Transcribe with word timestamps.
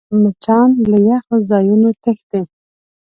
مچان 0.21 0.69
له 0.89 0.97
یخو 1.09 1.35
ځایونو 1.49 1.89
تښتي 2.03 2.41